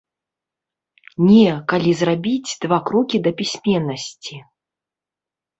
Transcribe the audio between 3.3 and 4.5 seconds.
пісьменнасці.